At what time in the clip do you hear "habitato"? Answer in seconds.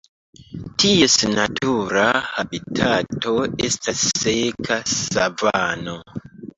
2.31-3.37